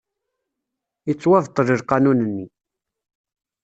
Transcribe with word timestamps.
Yettwabṭel 1.07 1.67
lqanun-nni. 1.79 2.45